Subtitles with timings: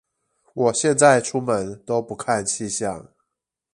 [0.55, 3.11] 我現在出門都不看氣象